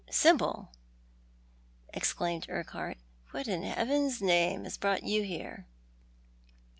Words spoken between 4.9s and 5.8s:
you here